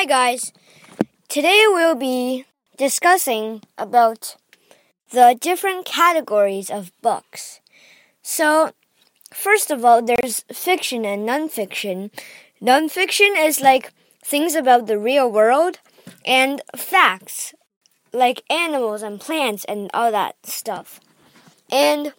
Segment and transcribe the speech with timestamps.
[0.00, 0.50] Hi guys.
[1.28, 2.46] Today we'll be
[2.78, 4.34] discussing about
[5.10, 7.60] the different categories of books.
[8.22, 8.72] So,
[9.30, 12.10] first of all, there's fiction and nonfiction.
[12.62, 13.92] Nonfiction is like
[14.24, 15.80] things about the real world
[16.24, 17.52] and facts
[18.10, 20.98] like animals and plants and all that stuff.
[21.70, 22.14] And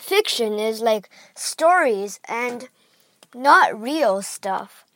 [0.00, 2.70] fiction is like stories and
[3.34, 4.86] not real stuff.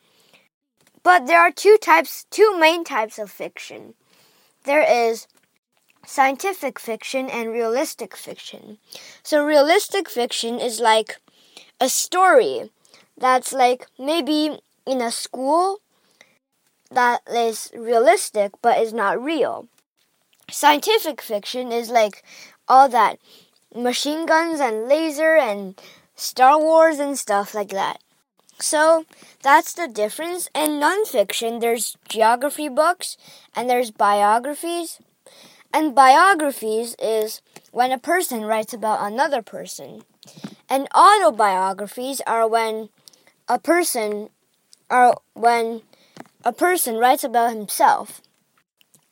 [1.03, 3.95] But there are two types, two main types of fiction.
[4.63, 5.27] There is
[6.05, 8.77] scientific fiction and realistic fiction.
[9.23, 11.19] So realistic fiction is like
[11.79, 12.71] a story
[13.17, 15.81] that's like maybe in a school
[16.91, 19.67] that is realistic but is not real.
[20.51, 22.23] Scientific fiction is like
[22.67, 23.17] all that
[23.75, 25.79] machine guns and laser and
[26.15, 27.99] Star Wars and stuff like that.
[28.61, 29.05] So
[29.41, 30.47] that's the difference.
[30.53, 33.17] In nonfiction, there's geography books
[33.55, 34.99] and there's biographies.
[35.73, 40.03] And biographies is when a person writes about another person.
[40.69, 42.89] And autobiographies are when
[43.47, 44.29] a person
[44.89, 45.81] are when
[46.43, 48.21] a person writes about himself.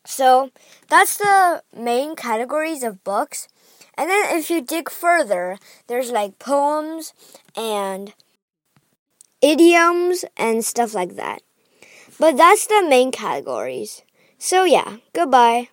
[0.05, 0.51] So
[0.89, 3.47] that's the main categories of books.
[3.97, 7.13] And then if you dig further, there's like poems
[7.55, 8.13] and
[9.41, 11.41] idioms and stuff like that.
[12.19, 14.03] But that's the main categories.
[14.37, 15.69] So yeah, goodbye.